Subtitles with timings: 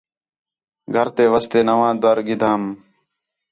[0.95, 2.63] گھر تے واسطے نَواں دَر گِھدم